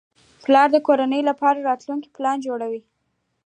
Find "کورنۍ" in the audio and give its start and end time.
0.87-1.21